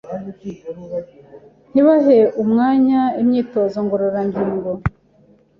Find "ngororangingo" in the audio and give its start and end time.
3.85-4.71